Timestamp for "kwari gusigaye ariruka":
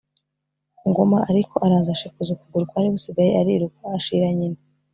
2.69-3.83